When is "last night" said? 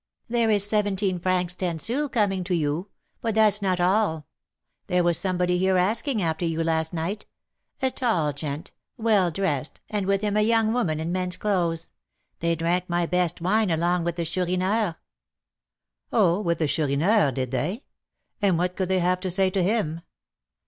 6.63-7.27